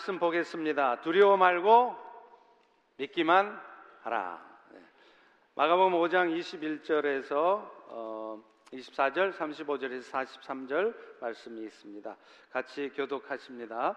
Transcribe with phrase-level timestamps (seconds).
[0.00, 1.02] 말씀 보겠습니다.
[1.02, 1.94] 두려워 말고
[2.96, 3.60] 믿기만
[4.00, 4.42] 하라.
[4.72, 4.78] 네.
[5.56, 8.42] 마가복음 5장 21절에서 어,
[8.72, 12.16] 24절, 35절에서 43절 말씀이 있습니다.
[12.50, 13.94] 같이 교독하십니다.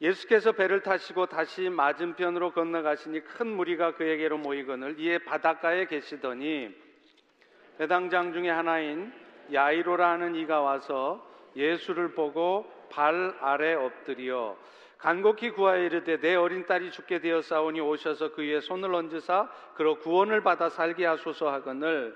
[0.00, 6.74] 예수께서 배를 타시고 다시 맞은편으로 건너가시니 큰 무리가 그에게로 모이거늘 이에 바닷가에 계시더니
[7.78, 9.12] 배당장 중에 하나인
[9.52, 11.24] 야이로라는 이가 와서
[11.54, 14.56] 예수를 보고 발 아래 엎드려
[15.00, 20.42] 간곡히 구하여 이르되 내 어린 딸이 죽게 되었사오니 오셔서 그 위에 손을 얹으사 그로 구원을
[20.42, 22.14] 받아 살게 하소서 하거늘.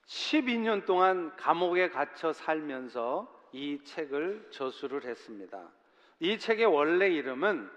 [0.06, 5.70] 12년 동안 감옥에 갇혀 살면서 이 책을 저술을 했습니다.
[6.20, 7.70] 이 책의 원래 이름은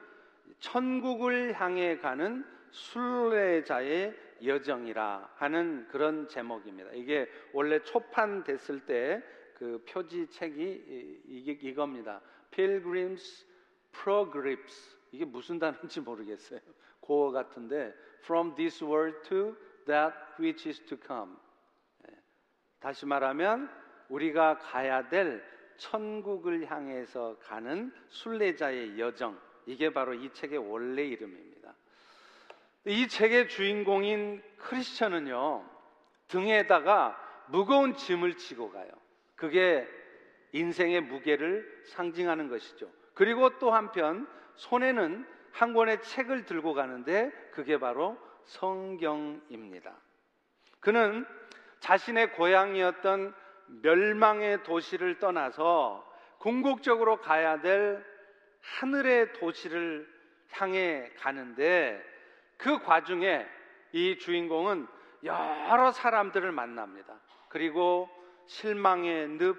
[0.59, 4.15] 천국을 향해 가는 순례자의
[4.45, 6.91] 여정이라 하는 그런 제목입니다.
[6.93, 9.21] 이게 원래 초판됐을 때
[9.57, 12.21] 그 표지 책이 이게 이겁니다.
[12.51, 13.43] Pilgrim's
[13.91, 16.59] Progress 이게 무슨 단어인지 모르겠어요.
[16.99, 17.91] 고어 같은데
[18.23, 19.57] From this world to
[19.87, 21.35] that which is to come.
[22.07, 22.15] 예.
[22.79, 23.67] 다시 말하면
[24.09, 25.43] 우리가 가야 될
[25.77, 29.39] 천국을 향해서 가는 순례자의 여정.
[29.65, 31.73] 이게 바로 이 책의 원래 이름입니다.
[32.85, 35.67] 이 책의 주인공인 크리스천은요,
[36.27, 38.91] 등에다가 무거운 짐을 지고 가요.
[39.37, 39.87] 그게
[40.51, 42.91] 인생의 무게를 상징하는 것이죠.
[43.13, 49.95] 그리고 또 한편 손에는 한 권의 책을 들고 가는데 그게 바로 성경입니다.
[50.79, 51.25] 그는
[51.79, 53.33] 자신의 고향이었던
[53.81, 56.05] 멸망의 도시를 떠나서
[56.39, 58.03] 궁극적으로 가야 될
[58.61, 60.07] 하늘의 도시를
[60.51, 62.03] 향해 가는데
[62.57, 63.45] 그 과정에
[63.91, 64.87] 이 주인공은
[65.23, 67.19] 여러 사람들을 만납니다.
[67.49, 68.09] 그리고
[68.47, 69.57] 실망의 늪,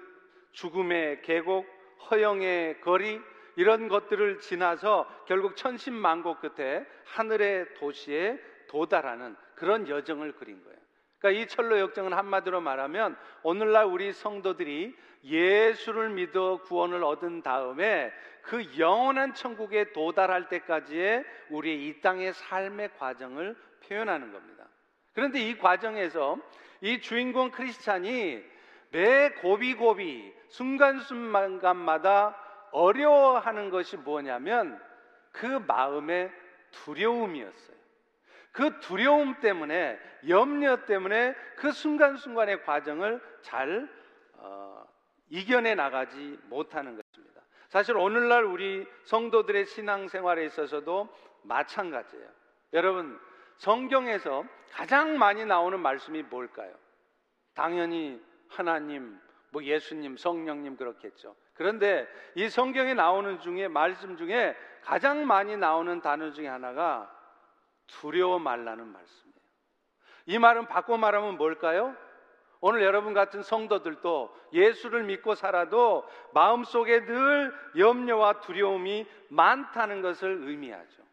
[0.51, 1.65] 죽음의 계곡,
[2.09, 3.21] 허영의 거리
[3.55, 10.77] 이런 것들을 지나서 결국 천신만고 끝에 하늘의 도시에 도달하는 그런 여정을 그린 거예요.
[11.19, 18.79] 그러니까 이 철로 역정은 한마디로 말하면 오늘날 우리 성도들이 예수를 믿어 구원을 얻은 다음에 그
[18.79, 23.55] 영원한 천국에 도달할 때까지의 우리의 이 땅의 삶의 과정을
[23.85, 24.65] 표현하는 겁니다.
[25.13, 26.37] 그런데 이 과정에서
[26.81, 28.41] 이 주인공 크리스찬이
[28.91, 32.35] 매 고비고비 순간순간마다
[32.71, 34.81] 어려워하는 것이 뭐냐면
[35.31, 36.31] 그 마음의
[36.71, 37.77] 두려움이었어요.
[38.51, 43.87] 그 두려움 때문에 염려 때문에 그 순간순간의 과정을 잘
[44.33, 44.85] 어,
[45.29, 47.41] 이겨내 나가지 못하는 것입니다.
[47.69, 51.07] 사실 오늘날 우리 성도들의 신앙생활에 있어서도
[51.43, 52.27] 마찬가지예요.
[52.73, 53.19] 여러분
[53.57, 56.73] 성경에서 가장 많이 나오는 말씀이 뭘까요?
[57.53, 59.19] 당연히 하나님,
[59.51, 61.35] 뭐 예수님, 성령님 그렇겠죠.
[61.53, 67.09] 그런데 이 성경에 나오는 중에 말씀 중에 가장 많이 나오는 단어 중에 하나가
[67.87, 69.39] 두려워 말라는 말씀이에요.
[70.27, 71.95] 이 말은 바꿔 말하면 뭘까요?
[72.61, 81.03] 오늘 여러분 같은 성도들도 예수를 믿고 살아도 마음속에 늘 염려와 두려움이 많다는 것을 의미하죠.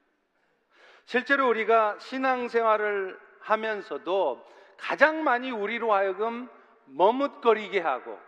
[1.04, 4.44] 실제로 우리가 신앙생활을 하면서도
[4.76, 6.48] 가장 많이 우리로 하여금
[6.86, 8.18] 머뭇거리게 하고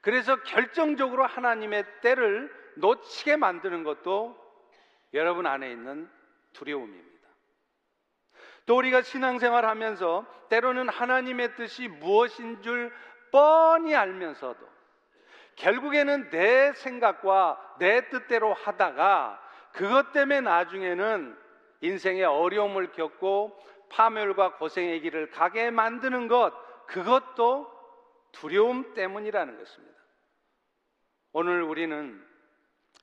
[0.00, 4.36] 그래서 결정적으로 하나님의 때를 놓치게 만드는 것도
[5.14, 6.10] 여러분 안에 있는
[6.52, 7.28] 두려움입니다.
[8.66, 12.92] 또 우리가 신앙생활 하면서 때로는 하나님의 뜻이 무엇인 줄
[13.30, 14.72] 뻔히 알면서도
[15.56, 19.40] 결국에는 내 생각과 내 뜻대로 하다가
[19.72, 21.38] 그것 때문에 나중에는
[21.80, 23.58] 인생의 어려움을 겪고
[23.88, 26.52] 파멸과 고생의 길을 가게 만드는 것,
[26.86, 27.71] 그것도
[28.32, 29.98] 두려움 때문이라는 것입니다.
[31.32, 32.22] 오늘 우리는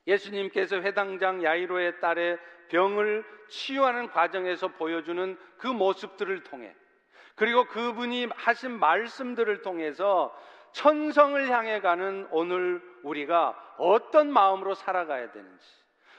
[0.05, 2.37] 예수님께서 회당장 야이로의 딸의
[2.69, 6.75] 병을 치유하는 과정에서 보여주는 그 모습들을 통해
[7.35, 10.35] 그리고 그분이 하신 말씀들을 통해서
[10.73, 15.65] 천성을 향해 가는 오늘 우리가 어떤 마음으로 살아가야 되는지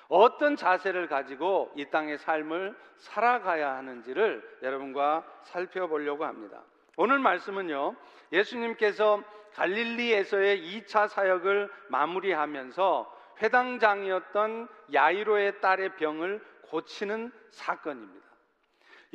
[0.08, 6.64] 어떤 자세를 가지고 이 땅의 삶을 살아가야 하는지를 여러분과 살펴보려고 합니다.
[7.02, 7.96] 오늘 말씀은요,
[8.30, 9.22] 예수님께서
[9.54, 18.26] 갈릴리에서의 2차 사역을 마무리하면서 회당장이었던 야이로의 딸의 병을 고치는 사건입니다.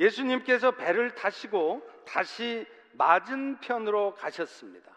[0.00, 4.90] 예수님께서 배를 타시고 다시 맞은편으로 가셨습니다.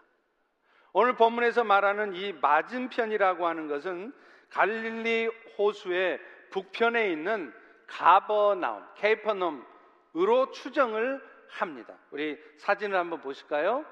[0.92, 4.12] 오늘 본문에서 말하는 이 맞은편이라고 하는 것은
[4.48, 6.18] 갈릴리 호수의
[6.50, 7.54] 북편에 있는
[7.86, 11.96] 가버나움, 케이퍼넘으로 추정을 합니다.
[12.10, 13.84] 우리 사진을 한번 보실까요?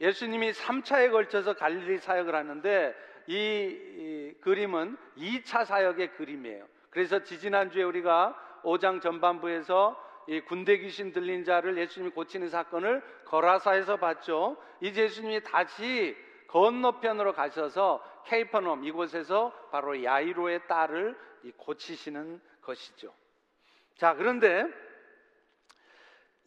[0.00, 2.94] 예수님이 3차에 걸쳐서 갈릴리 사역을 하는데
[3.26, 6.66] 이, 이 그림은 2차 사역의 그림이에요.
[6.90, 9.96] 그래서 지지난주에 우리가 5장 전반부에서
[10.28, 14.56] 이 군대 귀신 들린 자를 예수님이 고치는 사건을 거라사에서 봤죠.
[14.80, 16.16] 이제 예수님이 다시
[16.48, 21.16] 건너편으로 가셔서 케이퍼넘 이곳에서 바로 야이로의 딸을
[21.56, 23.12] 고치시는 것이죠.
[23.96, 24.66] 자, 그런데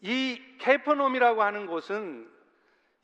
[0.00, 2.30] 이 케이퍼넘이라고 하는 곳은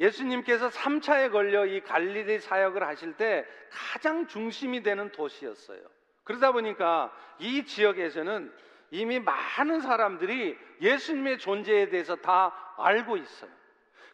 [0.00, 5.80] 예수님께서 3차에 걸려 이 갈릴리 사역을 하실 때 가장 중심이 되는 도시였어요.
[6.24, 8.52] 그러다 보니까 이 지역에서는
[8.90, 13.50] 이미 많은 사람들이 예수님의 존재에 대해서 다 알고 있어요.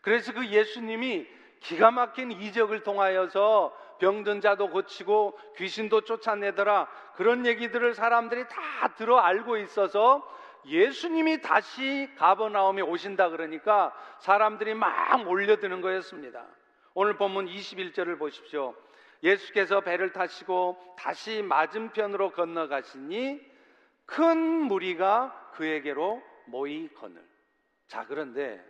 [0.03, 1.27] 그래서 그 예수님이
[1.61, 6.89] 기가 막힌 이적을 통하여서 병든 자도 고치고 귀신도 쫓아내더라.
[7.17, 10.23] 그런 얘기들을 사람들이 다 들어 알고 있어서
[10.69, 16.45] 예수님이 다시 가버나움에 오신다 그러니까 사람들이 막 몰려드는 거였습니다.
[16.95, 18.75] 오늘 본문 21절을 보십시오.
[19.23, 23.41] 예수께서 배를 타시고 다시 맞은편으로 건너가시니
[24.07, 27.23] 큰 무리가 그에게로 모이거늘.
[27.89, 28.65] 자, 그런데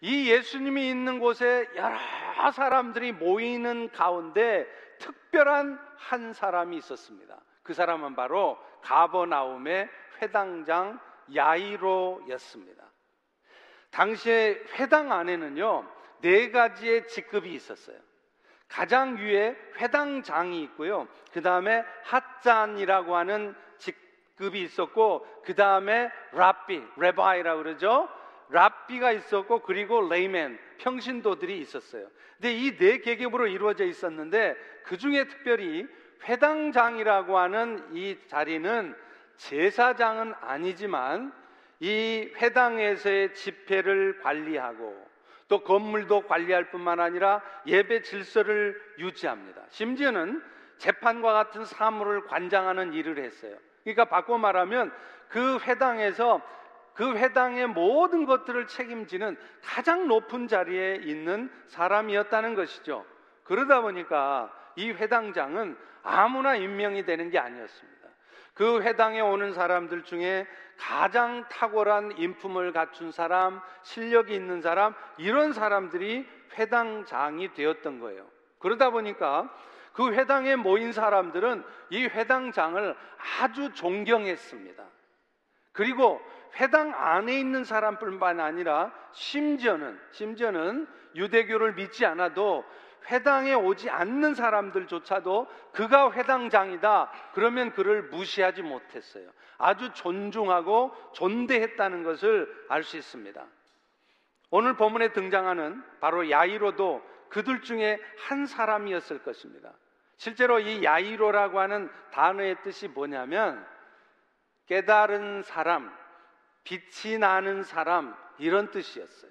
[0.00, 4.66] 이 예수님이 있는 곳에 여러 사람들이 모이는 가운데
[4.98, 7.40] 특별한 한 사람이 있었습니다.
[7.62, 9.88] 그 사람은 바로 가버나움의
[10.22, 11.00] 회당장
[11.34, 12.84] 야이로였습니다.
[13.90, 15.88] 당시에 회당 안에는요,
[16.20, 17.98] 네 가지의 직급이 있었어요.
[18.68, 21.06] 가장 위에 회당장이 있고요.
[21.32, 28.08] 그 다음에 핫잔이라고 하는 직급이 있었고, 그 다음에 랍비, rabbi라고 그러죠.
[28.48, 32.08] 랍비가 있었고, 그리고 layman, 평신도들이 있었어요.
[32.34, 35.86] 근데 이 네 계급으로 이루어져 있었는데, 그 중에 특별히
[36.24, 38.94] 회당장이라고 하는 이 자리는
[39.36, 41.32] 제사장은 아니지만
[41.80, 45.06] 이 회당에서의 집회를 관리하고
[45.48, 49.62] 또 건물도 관리할 뿐만 아니라 예배 질서를 유지합니다.
[49.68, 50.42] 심지어는
[50.78, 53.56] 재판과 같은 사물을 관장하는 일을 했어요.
[53.84, 54.92] 그러니까 바꿔 말하면
[55.28, 56.40] 그 회당에서
[56.94, 63.04] 그 회당의 모든 것들을 책임지는 가장 높은 자리에 있는 사람이었다는 것이죠.
[63.44, 67.95] 그러다 보니까 이 회당장은 아무나 임명이 되는 게 아니었습니다.
[68.56, 70.46] 그 회당에 오는 사람들 중에
[70.78, 78.26] 가장 탁월한 인품을 갖춘 사람, 실력이 있는 사람, 이런 사람들이 회당장이 되었던 거예요.
[78.58, 79.54] 그러다 보니까
[79.92, 82.96] 그 회당에 모인 사람들은 이 회당장을
[83.40, 84.84] 아주 존경했습니다.
[85.72, 86.18] 그리고
[86.56, 92.64] 회당 안에 있는 사람뿐만 아니라 심지어는 심지어는 유대교를 믿지 않아도
[93.10, 97.10] 회당에 오지 않는 사람들조차도 그가 회당장이다.
[97.34, 99.30] 그러면 그를 무시하지 못했어요.
[99.58, 103.44] 아주 존중하고 존대했다는 것을 알 수 있습니다.
[104.50, 109.72] 오늘 본문에 등장하는 바로 야이로도 그들 중에 한 사람이었을 것입니다.
[110.16, 113.66] 실제로 이 야이로라고 하는 단어의 뜻이 뭐냐면
[114.66, 115.94] 깨달은 사람,
[116.64, 119.30] 빛이 나는 사람 이런 뜻이었어요.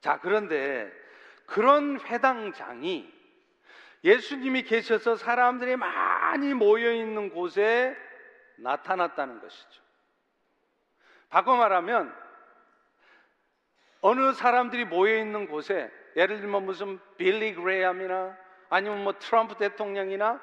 [0.00, 0.92] 자, 그런데
[1.48, 3.12] 그런 회당장이
[4.04, 7.96] 예수님이 계셔서 사람들이 많이 모여 있는 곳에
[8.58, 9.82] 나타났다는 것이죠.
[11.30, 12.14] 바꿔 말하면
[14.00, 18.36] 어느 사람들이 모여 있는 곳에 예를 들면 무슨 빌리 그레이엄이나
[18.70, 20.40] 아니면 뭐 트럼프 대통령이나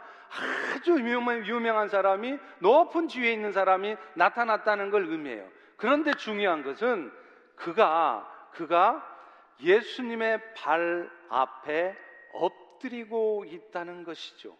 [0.76, 5.48] 아주 유명한, 사람이 높은 지위에 있는 사람이 나타났다는 걸 의미해요.
[5.78, 7.12] 그런데 중요한 것은
[7.56, 9.15] 그가 그가
[9.62, 11.96] 예수님의 발 앞에
[12.34, 14.56] 엎드리고 있다는 것이죠.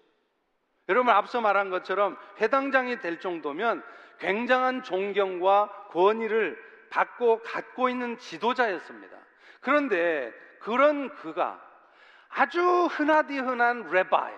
[0.88, 3.84] 여러분 앞서 말한 것처럼 회당장이 될 정도면
[4.20, 6.58] 굉장한 존경과 권위를
[6.90, 9.18] 받고 갖고 있는 지도자였습니다.
[9.62, 11.62] 그런데 그런 그가
[12.30, 14.34] 아주 흔하디 흔한 레바이,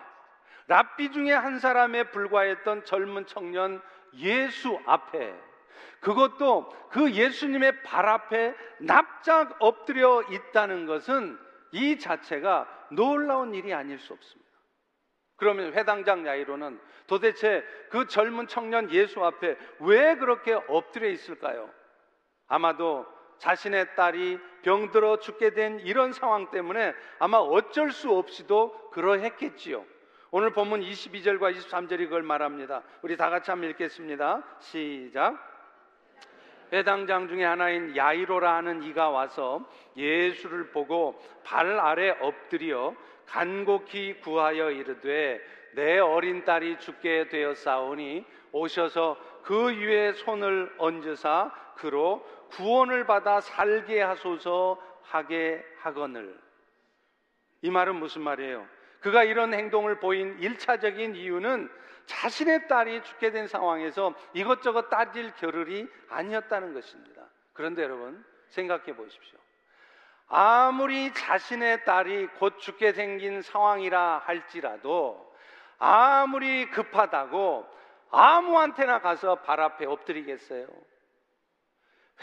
[0.68, 3.82] 랍비 중에 한 사람에 불과했던 젊은 청년
[4.16, 5.36] 예수 앞에
[6.00, 11.38] 그것도 그 예수님의 발 앞에 납작 엎드려 있다는 것은
[11.72, 14.48] 이 자체가 놀라운 일이 아닐 수 없습니다.
[15.36, 21.70] 그러면 회당장 야이로는 도대체 그 젊은 청년 예수 앞에 왜 그렇게 엎드려 있을까요?
[22.48, 23.06] 아마도
[23.38, 29.86] 자신의 딸이 병들어 죽게 된 이런 상황 때문에 아마 어쩔 수 없이도 그러했겠지요.
[30.32, 32.84] 오늘 본문 22절과 23절이 그걸 말합니다.
[33.02, 34.44] 우리 다 같이 한번 읽겠습니다.
[34.60, 35.57] 시작.
[36.72, 39.62] 회당장 중에 하나인 야이로라 하는 이가 와서
[39.96, 42.94] 예수를 보고 발 아래 엎드려
[43.26, 45.42] 간곡히 구하여 이르되
[45.74, 54.82] 내 어린 딸이 죽게 되었사오니 오셔서 그 위에 손을 얹으사 그로 구원을 받아 살게 하소서
[55.04, 56.38] 하게 하거늘
[57.62, 58.77] 이 말은 무슨 말이에요?
[59.00, 61.70] 그가 이런 행동을 보인 일차적인 이유는
[62.06, 67.22] 자신의 딸이 죽게 된 상황에서 이것저것 따질 겨를이 아니었다는 것입니다.
[67.54, 69.38] 그런데 여러분 생각해 보십시오.
[70.30, 75.34] 아무리 자신의 딸이 곧 죽게 생긴 상황이라 할지라도
[75.78, 77.66] 아무리 급하다고
[78.12, 80.68] 아무한테나 가서 발 앞에 엎드리겠어요.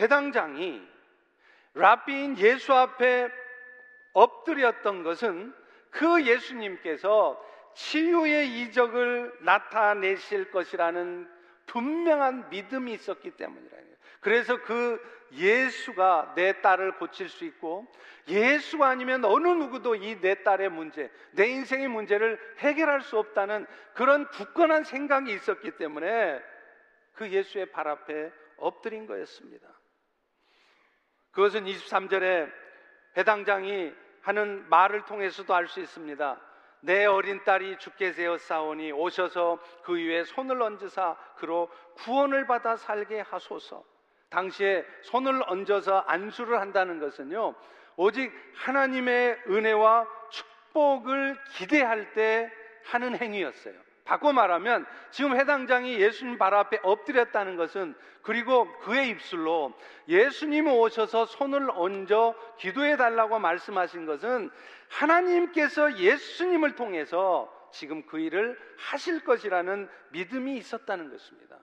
[0.00, 0.82] 회당장이
[1.74, 3.28] 랍비인 예수 앞에
[4.12, 5.54] 엎드렸던 것은
[5.94, 7.40] 그 예수님께서
[7.74, 11.28] 치유의 이적을 나타내실 것이라는
[11.66, 13.76] 분명한 믿음이 있었기 때문이라.
[14.20, 15.00] 그래서 그
[15.32, 17.86] 예수가 내 딸을 고칠 수 있고
[18.28, 24.28] 예수가 아니면 어느 누구도 이 내 딸의 문제, 내 인생의 문제를 해결할 수 없다는 그런
[24.28, 26.42] 굳건한 생각이 있었기 때문에
[27.14, 29.68] 그 예수의 발 앞에 엎드린 거였습니다.
[31.32, 32.50] 그것은 23절에
[33.16, 33.92] 해당장이
[34.24, 36.40] 하는 말을 통해서도 알 수 있습니다.
[36.80, 43.84] 내 어린 딸이 죽게 되었사오니 오셔서 그 위에 손을 얹으사 그로 구원을 받아 살게 하소서.
[44.28, 47.54] 당시에 손을 얹어서 안수를 한다는 것은요,
[47.96, 52.50] 오직 하나님의 은혜와 축복을 기대할 때
[52.84, 53.74] 하는 행위였어요.
[54.04, 59.72] 바꿔 말하면 지금 해당장이 예수님 발 앞에 엎드렸다는 것은 그리고 그의 입술로
[60.08, 64.50] 예수님 오셔서 손을 얹어 기도해 달라고 말씀하신 것은
[64.90, 71.58] 하나님께서 예수님을 통해서 지금 그 일을 하실 것이라는 믿음이 있었다는 것입니다.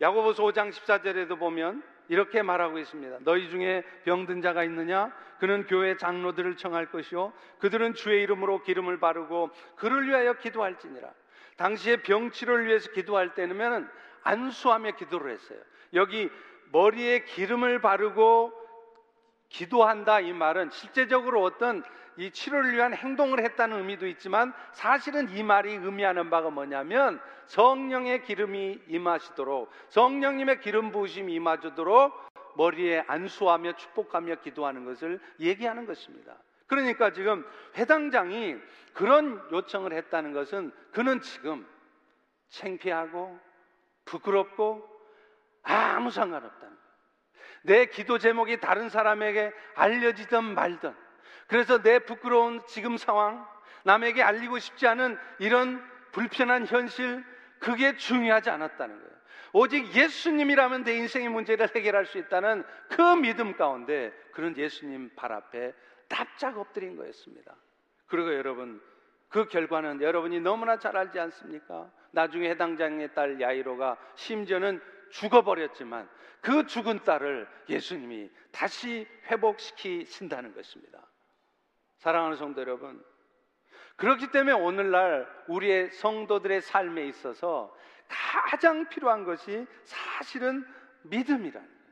[0.00, 3.18] 야고보서 5장 14절에도 보면 이렇게 말하고 있습니다.
[3.20, 5.12] 너희 중에 병든 자가 있느냐?
[5.38, 7.32] 그는 교회 장로들을 청할 것이요.
[7.58, 11.12] 그들은 주의 이름으로 기름을 바르고 그를 위하여 기도할지니라.
[11.56, 13.88] 당시에 병치료를 위해서 기도할 때는
[14.22, 15.58] 안수하며 기도를 했어요.
[15.94, 16.30] 여기
[16.72, 18.52] 머리에 기름을 바르고
[19.48, 21.82] 기도한다 이 말은 실제적으로 어떤
[22.16, 28.80] 이 치료를 위한 행동을 했다는 의미도 있지만 사실은 이 말이 의미하는 바가 뭐냐면 성령의 기름이
[28.88, 36.34] 임하시도록 성령님의 기름 부으심이 임하도록 머리에 안수하며 축복하며 기도하는 것을 얘기하는 것입니다.
[36.66, 37.46] 그러니까 지금
[37.76, 38.56] 회당장이
[38.92, 41.66] 그런 요청을 했다는 것은 그는 지금
[42.48, 43.38] 창피하고
[44.04, 44.88] 부끄럽고
[45.62, 46.86] 아무 상관없다는 거예요.
[47.62, 50.94] 내 기도 제목이 다른 사람에게 알려지든 말든
[51.48, 53.46] 그래서 내 부끄러운 지금 상황
[53.84, 57.24] 남에게 알리고 싶지 않은 이런 불편한 현실
[57.58, 59.16] 그게 중요하지 않았다는 거예요.
[59.52, 65.72] 오직 예수님이라면 내 인생의 문제를 해결할 수 있다는 그 믿음 가운데 그런 예수님 발 앞에
[66.08, 67.54] 납작 엎드린 거였습니다.
[68.06, 68.80] 그리고 여러분,
[69.28, 71.90] 그 결과는 여러분이 너무나 잘 알지 않습니까?
[72.12, 76.08] 나중에 해당장의 딸 야이로가 심지어는 죽어버렸지만
[76.40, 81.00] 그 죽은 딸을 예수님이 다시 회복시키신다는 것입니다.
[81.98, 83.02] 사랑하는 성도 여러분,
[83.96, 87.74] 그렇기 때문에 오늘날 우리의 성도들의 삶에 있어서
[88.08, 90.64] 가장 필요한 것이 사실은
[91.04, 91.86] 믿음이라는 거예요.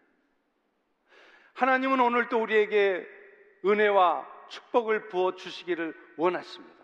[1.54, 3.06] 하나님은 오늘 또 우리에게
[3.64, 6.75] 은혜와 축복을 부어 주시기를 원하십니다.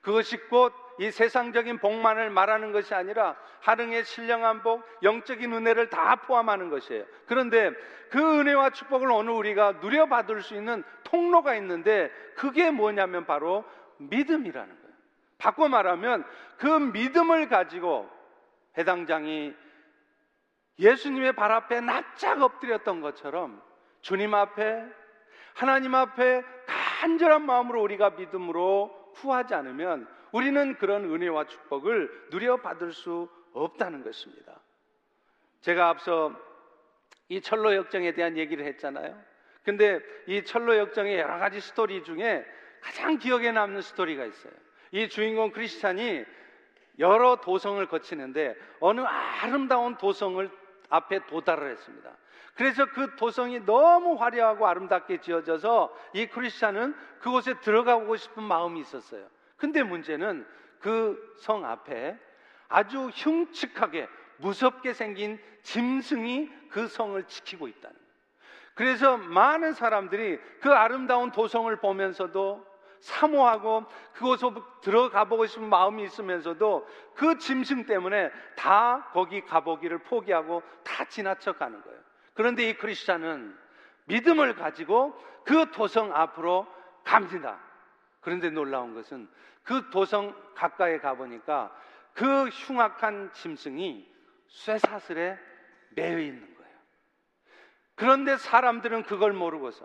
[0.00, 6.68] 그것이 곧 이 세상적인 복만을 말하는 것이 아니라 하릉의 신령한 복, 영적인 은혜를 다 포함하는
[6.68, 7.06] 것이에요.
[7.24, 7.72] 그런데
[8.10, 13.64] 그 은혜와 축복을 오늘 우리가 누려받을 수 있는 통로가 있는데 그게 뭐냐면 바로
[13.96, 14.96] 믿음이라는 거예요.
[15.38, 16.26] 바꿔 말하면
[16.58, 18.06] 그 믿음을 가지고
[18.76, 19.54] 해당장이
[20.78, 23.62] 예수님의 발 앞에 납작 엎드렸던 것처럼
[24.02, 24.84] 주님 앞에
[25.60, 26.42] 하나님 앞에
[27.02, 34.58] 간절한 마음으로 우리가 믿음으로 구하지 않으면 우리는 그런 은혜와 축복을 누려 받을 수 없다는 것입니다.
[35.60, 36.34] 제가 앞서
[37.28, 39.22] 이 철로 역정에 대한 얘기를 했잖아요.
[39.62, 42.42] 근데 이 철로 역정의 여러 가지 스토리 중에
[42.80, 44.54] 가장 기억에 남는 스토리가 있어요.
[44.92, 46.24] 이 주인공 크리스찬이
[46.98, 50.50] 여러 도성을 거치는데 어느 아름다운 도성을
[50.88, 52.16] 앞에 도달을 했습니다.
[52.60, 59.26] 그래서 그 도성이 너무 화려하고 아름답게 지어져서 이 크리스찬은 그곳에 들어가고 싶은 마음이 있었어요.
[59.56, 60.46] 근데 문제는
[60.78, 62.18] 그 성 앞에
[62.68, 68.10] 아주 흉측하게 무섭게 생긴 짐승이 그 성을 지키고 있다는 거예요.
[68.74, 72.66] 그래서 많은 사람들이 그 아름다운 도성을 보면서도
[73.00, 74.46] 사모하고 그곳에
[74.82, 81.80] 들어가 보고 싶은 마음이 있으면서도 그 짐승 때문에 다 거기 가보기를 포기하고 다 지나쳐 가는
[81.80, 82.09] 거예요.
[82.40, 83.54] 그런데 이 크리스찬은
[84.06, 86.66] 믿음을 가지고 그 도성 앞으로
[87.04, 87.60] 갑니다.
[88.22, 89.28] 그런데 놀라운 것은
[89.62, 91.70] 그 도성 가까이 가보니까
[92.14, 94.10] 그 흉악한 짐승이
[94.48, 95.38] 쇠사슬에
[95.90, 96.72] 매여 있는 거예요.
[97.94, 99.84] 그런데 사람들은 그걸 모르고서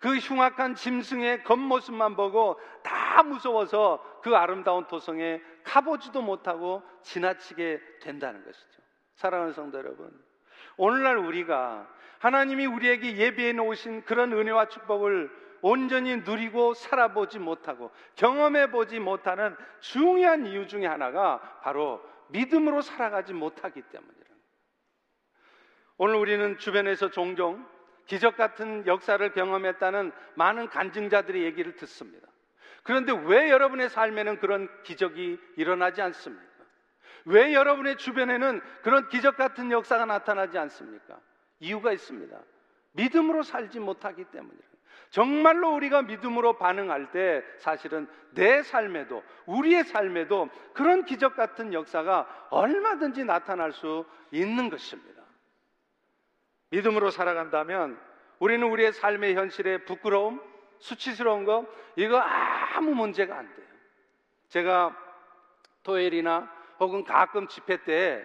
[0.00, 8.82] 그 흉악한 짐승의 겉모습만 보고 다 무서워서 그 아름다운 도성에 가보지도 못하고 지나치게 된다는 것이죠.
[9.14, 10.31] 사랑하는 성도 여러분,
[10.82, 11.86] 오늘날 우리가
[12.18, 20.44] 하나님이 우리에게 예비해 놓으신 그런 은혜와 축복을 온전히 누리고 살아보지 못하고 경험해 보지 못하는 중요한
[20.44, 24.26] 이유 중에 하나가 바로 믿음으로 살아가지 못하기 때문이라.
[25.98, 27.64] 오늘 우리는 주변에서 종종
[28.06, 32.26] 기적 같은 역사를 경험했다는 많은 간증자들의 얘기를 듣습니다.
[32.82, 36.51] 그런데 왜 여러분의 삶에는 그런 기적이 일어나지 않습니까?
[37.24, 41.18] 왜 여러분의 주변에는 그런 기적 같은 역사가 나타나지 않습니까?
[41.60, 42.36] 이유가 있습니다.
[42.92, 44.72] 믿음으로 살지 못하기 때문이에요.
[45.10, 53.24] 정말로 우리가 믿음으로 반응할 때 사실은 내 삶에도 우리의 삶에도 그런 기적 같은 역사가 얼마든지
[53.24, 55.22] 나타날 수 있는 것입니다.
[56.70, 58.00] 믿음으로 살아간다면
[58.38, 60.40] 우리는 우리의 삶의 현실에 부끄러움,
[60.78, 63.66] 수치스러운 거 이거 아무 문제가 안 돼요.
[64.48, 64.96] 제가
[65.82, 66.50] 토요일이나
[66.82, 68.24] 혹은 가끔 집회 때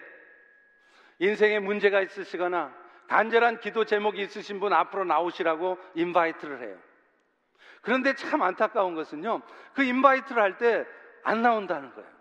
[1.18, 2.74] 인생에 문제가 있으시거나
[3.08, 6.76] 간절한 기도 제목이 있으신 분 앞으로 나오시라고 invite를 해요.
[7.80, 9.40] 그런데 참 안타까운 것은요,
[9.74, 10.84] 그 invite를 할 때
[11.24, 12.17] 안 나온다는 거예요.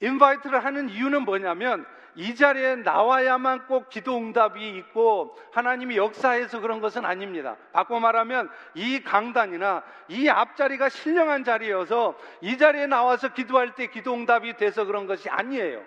[0.00, 1.86] invite를 하는 이유는 뭐냐면
[2.16, 7.56] 이 자리에 나와야만 꼭 기도 응답이 있고 하나님이 역사해서 그런 것은 아닙니다.
[7.72, 14.56] 바꿔 말하면 이 강단이나 이 앞자리가 신령한 자리여서 이 자리에 나와서 기도할 때 기도 응답이
[14.56, 15.82] 돼서 그런 것이 아니에요.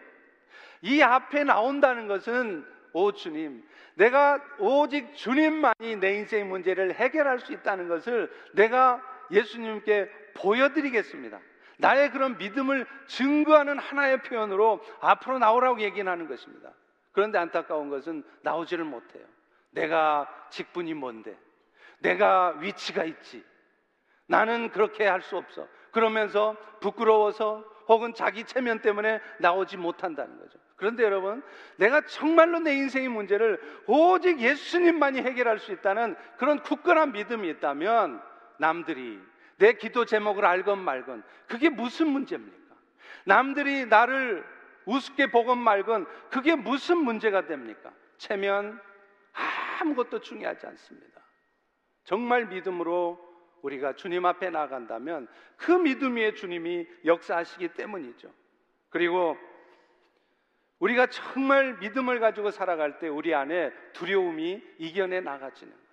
[0.82, 3.64] 이 앞에 나온다는 것은 오 주님,
[3.96, 11.40] 내가 오직 주님만이 내 인생 문제를 해결할 수 있다는 것을 내가 예수님께 보여드리겠습니다.
[11.78, 16.72] 나의 그런 믿음을 증거하는 하나의 표현으로 앞으로 나오라고 얘기하는 것입니다.
[17.12, 19.26] 그런데 안타까운 것은 나오지를 못해요.
[19.72, 21.38] 내가 직분이 뭔데?
[22.00, 23.44] 내가 위치가 있지.
[24.28, 25.68] 나는 그렇게 할 수 없어.
[25.92, 30.58] 그러면서 부끄러워서 혹은 자기 체면 때문에 나오지 못한다는 거죠.
[30.76, 31.44] 그런데 여러분,
[31.78, 38.22] 내가 정말로 내 인생의 문제를 오직 예수님만이 해결할 수 있다는 그런 굳건한 믿음이 있다면
[38.58, 39.20] 남들이
[39.64, 42.76] 내 기도 제목을 알건 말건 그게 무슨 문제입니까?
[43.24, 44.46] 남들이 나를
[44.84, 47.94] 우습게 보건 말건 그게 무슨 문제가 됩니까?
[48.18, 48.78] 체면
[49.80, 51.22] 아무것도 중요하지 않습니다.
[52.04, 53.18] 정말 믿음으로
[53.62, 58.34] 우리가 주님 앞에 나간다면 그 믿음 위에 주님이 역사하시기 때문이죠.
[58.90, 59.38] 그리고
[60.80, 65.88] 우리가 정말 믿음을 가지고 살아갈 때 우리 안에 두려움이 이겨내 나가지는 거예요.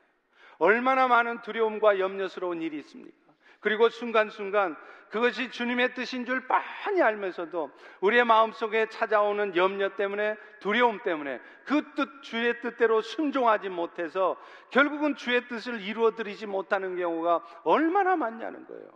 [0.58, 3.29] 얼마나 많은 두려움과 염려스러운 일이 있습니까?
[3.60, 4.76] 그리고 순간순간
[5.10, 7.70] 그것이 주님의 뜻인 줄 뻔히 알면서도
[8.00, 14.36] 우리의 마음속에 찾아오는 염려 때문에 두려움 때문에 그 뜻, 주의 뜻대로 순종하지 못해서
[14.70, 18.88] 결국은 주의 뜻을 이루어 드리지 못하는 경우가 얼마나 많냐는 거예요.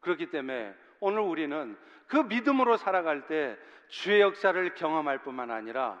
[0.00, 1.76] 그렇기 때문에 오늘 우리는
[2.06, 6.00] 그 믿음으로 살아갈 때 주의 역사를 경험할 뿐만 아니라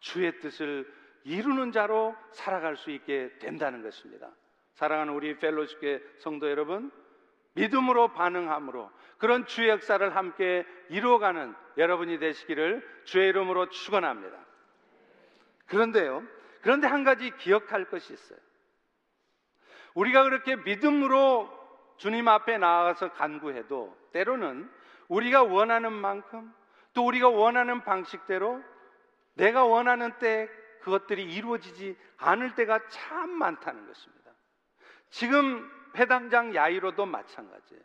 [0.00, 0.86] 주의 뜻을
[1.24, 4.28] 이루는 자로 살아갈 수 있게 된다는 것입니다.
[4.74, 6.90] 사랑하는 우리 펠로십계 성도 여러분,
[7.54, 14.36] 믿음으로 반응함으로 그런 주의 역사를 함께 이루어가는 여러분이 되시기를 주의 이름으로 축원합니다.
[15.66, 16.22] 그런데요,
[16.62, 18.38] 그런데 한 가지 기억할 것이 있어요.
[19.94, 21.50] 우리가 그렇게 믿음으로
[21.98, 24.70] 주님 앞에 나아가서 간구해도 때로는
[25.08, 26.52] 우리가 원하는 만큼
[26.94, 28.62] 또 우리가 원하는 방식대로
[29.34, 30.48] 내가 원하는 때
[30.80, 34.30] 그것들이 이루어지지 않을 때가 참 많다는 것입니다.
[35.10, 37.82] 지금 해당장 야이로도 마찬가지예요.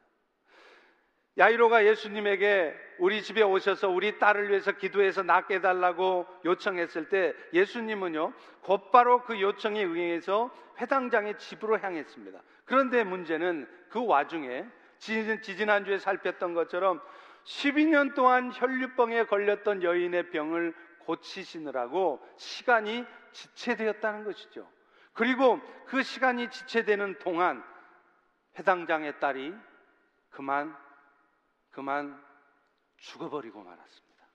[1.38, 9.22] 야이로가 예수님에게 우리 집에 오셔서 우리 딸을 위해서 기도해서 낫게 해달라고 요청했을 때 예수님은요, 곧바로
[9.24, 12.39] 그 요청에 응해서 회당장의 집으로 향했습니다.
[12.65, 14.65] 그런데 문제는 그 와중에
[14.98, 17.02] 지지난주에 살폈던 것처럼
[17.46, 24.67] 12년 동안 혈류병에 걸렸던 여인의 병을 고치시느라고 시간이 지체되었다는 것이죠.
[25.13, 27.63] 그리고 그 시간이 지체되는 동안
[28.58, 29.54] 해당장의 딸이
[30.30, 30.76] 그만
[31.72, 32.22] 그만
[32.98, 34.26] 죽어버리고 말았습니다.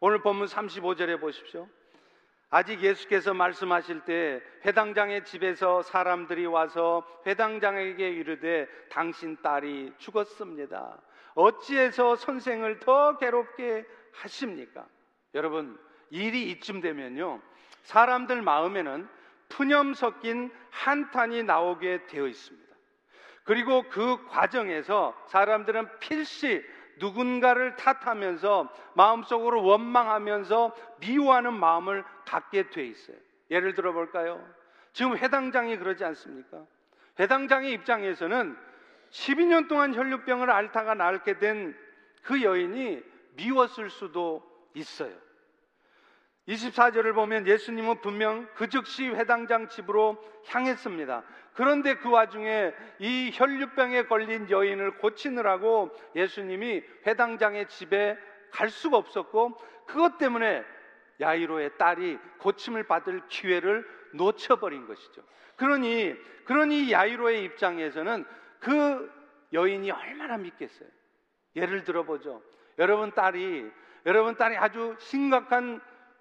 [0.00, 1.68] 오늘 본문 35절에 보십시오.
[2.48, 11.00] 아직 예수께서 말씀하실 때 회당장의 집에서 사람들이 와서 회당장에게 이르되 당신 딸이 죽었습니다.
[11.34, 14.86] 어찌해서 선생을 더 괴롭게 하십니까?
[15.34, 15.78] 여러분,
[16.10, 17.40] 일이 이쯤 되면요.
[17.84, 19.08] 사람들 마음에는
[19.48, 22.69] 푸념 섞인 한탄이 나오게 되어 있습니다.
[23.50, 26.64] 그리고 그 과정에서 사람들은 필시
[26.98, 33.16] 누군가를 탓하면서 마음속으로 원망하면서 미워하는 마음을 갖게 돼 있어요.
[33.50, 34.40] 예를 들어 볼까요?
[34.92, 36.64] 지금 회당장이 그러지 않습니까?
[37.18, 38.56] 회당장의 입장에서는
[39.10, 41.74] 12년 동안 혈류병을 앓다가 낫게 된
[42.22, 43.02] 그 여인이
[43.34, 45.12] 미웠을 수도 있어요.
[46.50, 51.22] 24절을 보면 예수님은 분명 그 즉시 회당장 집으로 향했습니다.
[51.54, 58.18] 그런데 그 와중에 이 혈류병에 걸린 여인을 고치느라고 예수님이 회당장의 집에
[58.50, 60.64] 갈 수가 없었고 그것 때문에
[61.20, 65.22] 야이로의 딸이 고침을 받을 기회를 놓쳐버린 것이죠.
[65.56, 68.24] 그러니 그러니 야이로의 입장에서는
[68.58, 69.12] 그
[69.52, 70.88] 여인이 얼마나 믿겠어요.
[71.54, 72.42] 예를 들어보죠.
[72.78, 73.70] 여러분 딸이
[74.06, 75.80] 여러분 딸이 아주 심각한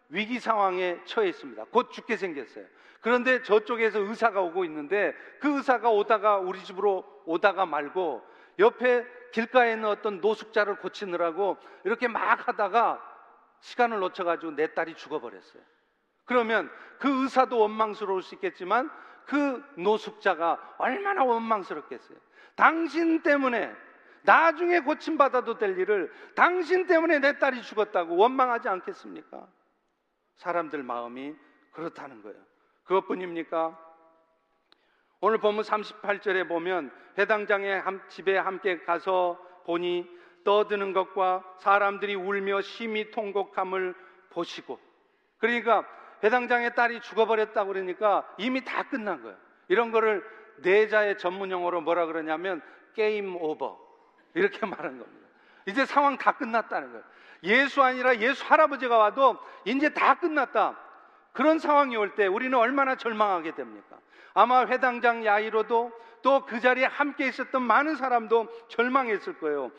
[0.09, 1.65] 위기 상황에 처해 있습니다.
[1.71, 2.65] 곧 죽게 생겼어요.
[3.01, 8.21] 그런데 저쪽에서 의사가 오고 있는데 그 의사가 오다가 우리 집으로 오다가 말고
[8.57, 13.01] 옆에 길가에 있는 어떤 노숙자를 고치느라고 이렇게 막 하다가
[13.61, 15.61] 시간을 놓쳐가지고 내 딸이 죽어버렸어요.
[16.25, 16.69] 그러면
[16.99, 18.89] 그 의사도 원망스러울 수 있겠지만
[19.25, 22.17] 그 노숙자가 얼마나 원망스럽겠어요.
[22.55, 23.73] 당신 때문에
[24.23, 29.47] 나중에 고침받아도 될 일을 당신 때문에 내 딸이 죽었다고 원망하지 않겠습니까?
[30.39, 31.35] 사람들 마음이
[31.71, 32.37] 그렇다는 거예요.
[32.85, 33.77] 그것뿐입니까?
[35.21, 40.09] 오늘 본문 38절에 보면 해당장의 집에 함께 가서 보니
[40.45, 43.93] 떠드는 것과 사람들이 울며 심히 통곡함을
[44.29, 44.79] 보시고
[45.37, 45.85] 그러니까
[46.23, 49.37] 해당장의 딸이 죽어버렸다고 그러니까 이미 다 끝난 거예요.
[49.67, 50.23] 이런 거를
[50.57, 52.61] 내자의 전문 용어로 뭐라 그러냐면
[52.93, 53.77] 게임 오버
[54.33, 55.27] 이렇게 말하는 겁니다.
[55.65, 57.03] 이제 상황 다 끝났다는 거예요.
[57.43, 60.77] 예수 아니라 예수 할아버지가 와도 이제 다 끝났다.
[61.31, 63.97] 그런 상황이 올 때 우리는 얼마나 절망하게 됩니까?
[64.33, 69.71] 아마 회당장 야이로도 또 그 자리에 함께 있었던 많은 사람도 절망했을 거예요.